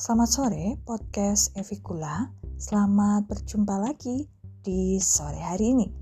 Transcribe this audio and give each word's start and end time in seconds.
Selamat 0.00 0.32
sore, 0.32 0.80
podcast 0.88 1.52
Evikula. 1.60 2.32
Selamat 2.56 3.28
berjumpa 3.28 3.76
lagi 3.84 4.24
di 4.64 4.96
sore 4.96 5.36
hari 5.36 5.76
ini. 5.76 5.92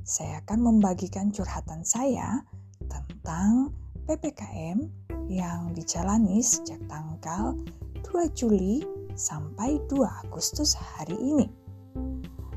Saya 0.00 0.40
akan 0.40 0.72
membagikan 0.72 1.28
curhatan 1.28 1.84
saya 1.84 2.40
tentang 2.80 3.76
PPKM 4.08 4.88
yang 5.28 5.68
dijalani 5.76 6.40
sejak 6.40 6.80
tanggal 6.88 7.52
2 8.00 8.32
Juli 8.32 8.88
sampai 9.20 9.84
2 9.84 10.00
Agustus 10.24 10.72
hari 10.72 11.20
ini. 11.20 11.44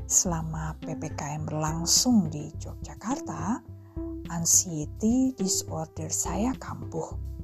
Selama 0.08 0.80
PPKM 0.80 1.44
berlangsung 1.44 2.32
di 2.32 2.48
Yogyakarta, 2.56 3.60
anxiety 4.32 5.36
disorder 5.36 6.08
saya 6.08 6.56
kambuh 6.56 7.35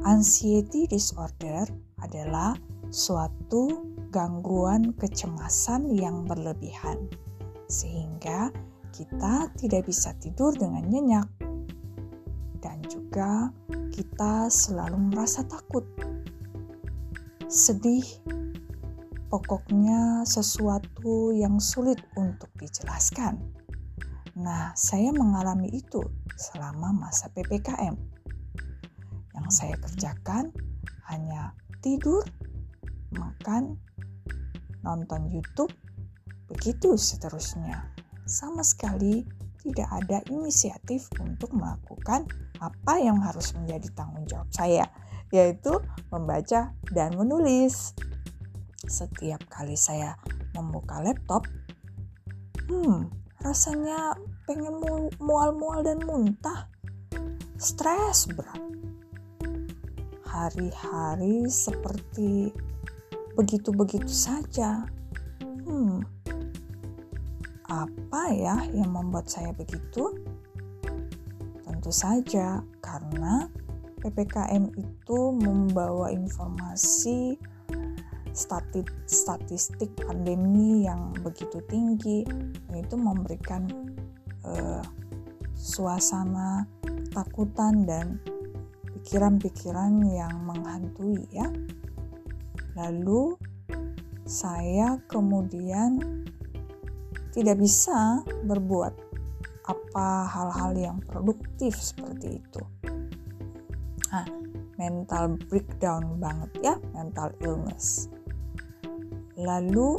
Anxiety 0.00 0.88
disorder 0.88 1.68
adalah 2.00 2.56
suatu 2.88 3.84
gangguan 4.08 4.96
kecemasan 4.96 5.92
yang 5.92 6.24
berlebihan, 6.24 7.04
sehingga 7.68 8.48
kita 8.96 9.52
tidak 9.60 9.84
bisa 9.84 10.16
tidur 10.16 10.56
dengan 10.56 10.88
nyenyak, 10.88 11.28
dan 12.64 12.80
juga 12.88 13.52
kita 13.92 14.48
selalu 14.48 15.12
merasa 15.12 15.44
takut, 15.44 15.84
sedih. 17.52 18.04
Pokoknya, 19.28 20.24
sesuatu 20.24 21.30
yang 21.36 21.60
sulit 21.60 22.00
untuk 22.16 22.48
dijelaskan. 22.56 23.36
Nah, 24.40 24.72
saya 24.72 25.12
mengalami 25.12 25.70
itu 25.70 26.02
selama 26.34 26.90
masa 26.90 27.28
PPKM 27.30 28.19
yang 29.40 29.48
saya 29.48 29.74
kerjakan 29.80 30.52
hanya 31.08 31.56
tidur, 31.80 32.22
makan, 33.16 33.80
nonton 34.84 35.32
YouTube, 35.32 35.72
begitu 36.46 36.94
seterusnya. 36.94 37.88
Sama 38.28 38.60
sekali 38.60 39.24
tidak 39.64 39.88
ada 39.90 40.20
inisiatif 40.28 41.08
untuk 41.18 41.56
melakukan 41.56 42.28
apa 42.60 42.94
yang 43.00 43.18
harus 43.24 43.56
menjadi 43.56 43.88
tanggung 43.96 44.28
jawab 44.28 44.48
saya, 44.52 44.84
yaitu 45.32 45.80
membaca 46.12 46.76
dan 46.92 47.16
menulis. 47.16 47.96
Setiap 48.84 49.40
kali 49.48 49.74
saya 49.76 50.16
membuka 50.52 51.00
laptop, 51.00 51.48
hmm, 52.68 53.08
rasanya 53.40 54.14
pengen 54.44 54.78
mual-mual 55.18 55.80
dan 55.80 56.00
muntah. 56.04 56.68
Stres 57.60 58.24
berat 58.32 58.70
hari-hari 60.30 61.50
seperti 61.50 62.54
begitu-begitu 63.34 64.10
saja. 64.10 64.86
Hmm, 65.66 66.06
apa 67.66 68.22
ya 68.30 68.62
yang 68.70 68.94
membuat 68.94 69.26
saya 69.26 69.50
begitu? 69.50 70.14
Tentu 71.66 71.90
saja 71.90 72.62
karena 72.78 73.50
PPKM 74.00 74.70
itu 74.78 75.20
membawa 75.34 76.14
informasi 76.14 77.34
statistik, 78.30 79.90
pandemi 79.98 80.86
yang 80.86 81.10
begitu 81.26 81.58
tinggi, 81.66 82.22
itu 82.70 82.94
memberikan 82.94 83.66
uh, 84.46 84.80
suasana 85.58 86.64
ketakutan 86.86 87.84
dan 87.84 88.06
pikiran-pikiran 89.00 90.04
yang 90.12 90.44
menghantui 90.44 91.24
ya. 91.32 91.48
Lalu 92.76 93.34
saya 94.28 95.00
kemudian 95.08 95.98
tidak 97.32 97.56
bisa 97.58 98.20
berbuat 98.44 98.92
apa 99.66 100.08
hal-hal 100.28 100.72
yang 100.76 100.98
produktif 101.02 101.74
seperti 101.80 102.38
itu. 102.38 102.62
Nah, 104.10 104.26
mental 104.76 105.38
breakdown 105.48 106.20
banget 106.20 106.50
ya, 106.60 106.74
mental 106.92 107.32
illness. 107.40 108.10
Lalu 109.40 109.96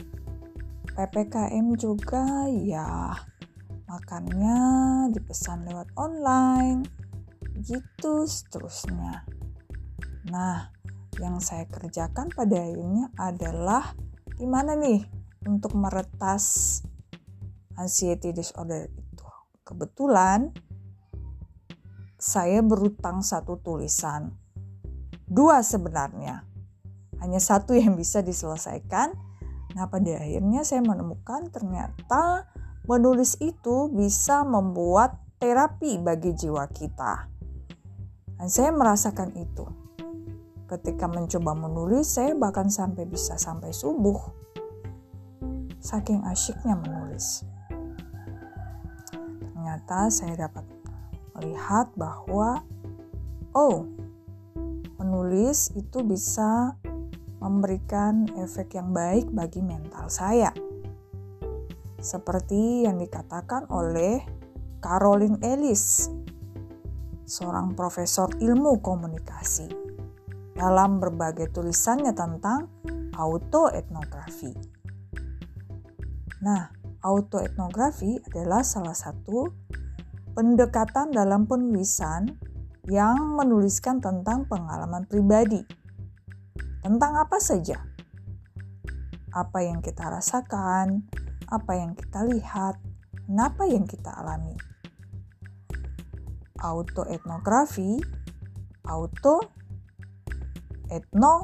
PPKM 0.92 1.74
juga 1.80 2.46
ya 2.52 3.16
makannya 3.88 4.60
dipesan 5.12 5.68
lewat 5.68 5.88
online 5.96 7.01
begitu 7.62 8.26
seterusnya. 8.26 9.22
Nah, 10.34 10.74
yang 11.22 11.38
saya 11.38 11.70
kerjakan 11.70 12.34
pada 12.34 12.58
akhirnya 12.58 13.14
adalah 13.14 13.94
gimana 14.34 14.74
nih 14.74 15.06
untuk 15.46 15.78
meretas 15.78 16.82
anxiety 17.78 18.34
disorder 18.34 18.90
itu. 18.90 19.28
Kebetulan 19.62 20.50
saya 22.18 22.66
berutang 22.66 23.22
satu 23.22 23.62
tulisan. 23.62 24.34
Dua 25.30 25.62
sebenarnya. 25.62 26.42
Hanya 27.22 27.38
satu 27.38 27.78
yang 27.78 27.94
bisa 27.94 28.26
diselesaikan. 28.26 29.14
Nah, 29.78 29.86
pada 29.86 30.18
akhirnya 30.18 30.66
saya 30.66 30.82
menemukan 30.82 31.54
ternyata 31.54 32.50
menulis 32.90 33.38
itu 33.38 33.94
bisa 33.94 34.42
membuat 34.42 35.22
terapi 35.38 36.02
bagi 36.02 36.34
jiwa 36.34 36.66
kita. 36.66 37.41
Dan 38.42 38.50
saya 38.50 38.74
merasakan 38.74 39.38
itu. 39.38 39.70
Ketika 40.66 41.06
mencoba 41.06 41.54
menulis, 41.54 42.10
saya 42.10 42.34
bahkan 42.34 42.74
sampai 42.74 43.06
bisa 43.06 43.38
sampai 43.38 43.70
subuh. 43.70 44.18
Saking 45.78 46.26
asyiknya 46.26 46.74
menulis. 46.74 47.46
Ternyata 49.46 50.10
saya 50.10 50.50
dapat 50.50 50.66
melihat 51.38 51.94
bahwa 51.94 52.66
oh, 53.54 53.86
menulis 54.98 55.70
itu 55.78 56.02
bisa 56.02 56.74
memberikan 57.38 58.26
efek 58.42 58.74
yang 58.74 58.90
baik 58.90 59.30
bagi 59.30 59.62
mental 59.62 60.10
saya. 60.10 60.50
Seperti 62.02 62.90
yang 62.90 62.98
dikatakan 62.98 63.70
oleh 63.70 64.26
Caroline 64.82 65.38
Ellis 65.46 66.10
seorang 67.32 67.72
profesor 67.80 68.28
ilmu 68.44 68.84
komunikasi, 68.84 69.72
dalam 70.52 71.00
berbagai 71.00 71.56
tulisannya 71.56 72.12
tentang 72.12 72.68
autoetnografi. 73.16 74.52
Nah, 76.44 76.68
autoetnografi 77.00 78.20
adalah 78.28 78.68
salah 78.68 78.92
satu 78.92 79.48
pendekatan 80.36 81.16
dalam 81.16 81.48
penulisan 81.48 82.36
yang 82.92 83.40
menuliskan 83.40 84.04
tentang 84.04 84.44
pengalaman 84.52 85.08
pribadi. 85.08 85.64
Tentang 86.84 87.16
apa 87.16 87.40
saja? 87.40 87.80
Apa 89.32 89.64
yang 89.64 89.80
kita 89.80 90.12
rasakan, 90.12 91.08
apa 91.48 91.72
yang 91.80 91.96
kita 91.96 92.28
lihat, 92.28 92.76
dan 93.24 93.38
apa 93.40 93.64
yang 93.64 93.88
kita 93.88 94.12
alami 94.12 94.71
auto 96.62 97.04
etnografi, 97.10 97.98
auto 98.86 99.42
etno 100.90 101.42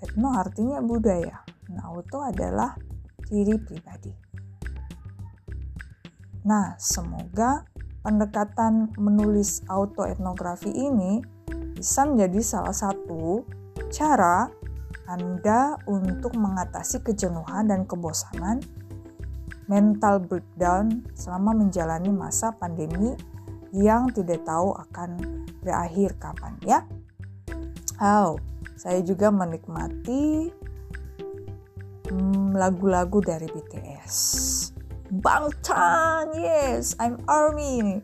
etno 0.00 0.28
artinya 0.34 0.82
budaya. 0.82 1.44
Nah, 1.70 1.92
auto 1.92 2.24
adalah 2.24 2.74
diri 3.30 3.54
pribadi. 3.60 4.12
Nah, 6.40 6.74
semoga 6.80 7.62
pendekatan 8.00 8.96
menulis 8.96 9.60
auto 9.68 10.08
etnografi 10.08 10.72
ini 10.72 11.20
bisa 11.76 12.08
menjadi 12.08 12.40
salah 12.40 12.74
satu 12.74 13.44
cara 13.92 14.48
Anda 15.04 15.76
untuk 15.84 16.38
mengatasi 16.38 17.04
kejenuhan 17.04 17.68
dan 17.68 17.84
kebosanan 17.84 18.62
mental 19.70 20.18
breakdown 20.18 21.06
selama 21.14 21.54
menjalani 21.54 22.10
masa 22.10 22.50
pandemi 22.56 23.14
yang 23.70 24.10
tidak 24.10 24.42
tahu 24.42 24.74
akan 24.74 25.18
berakhir 25.62 26.14
kapan 26.18 26.54
ya. 26.66 26.82
Oh, 28.00 28.40
saya 28.80 29.04
juga 29.04 29.28
menikmati 29.28 30.48
hmm, 32.08 32.56
lagu-lagu 32.56 33.20
dari 33.20 33.46
BTS. 33.46 34.14
Bangtan, 35.10 36.32
yes, 36.38 36.94
I'm 37.02 37.18
ARMY. 37.26 38.00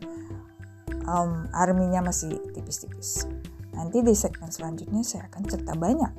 Um, 1.07 1.47
arminya 1.55 2.03
masih 2.03 2.35
tipis-tipis. 2.51 3.25
Nanti 3.71 4.03
di 4.03 4.11
segmen 4.11 4.51
selanjutnya 4.51 5.01
saya 5.07 5.31
akan 5.31 5.43
cerita 5.47 5.73
banyak 5.73 6.13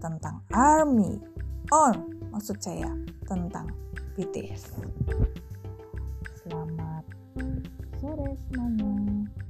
tentang 0.00 0.40
ARMY. 0.50 1.20
Oh, 1.68 1.92
maksud 2.32 2.58
saya 2.60 2.88
tentang 3.28 3.68
BTS. 4.16 4.72
Selamat 8.34 8.50
sore 8.50 8.66
semuanya. 8.74 9.43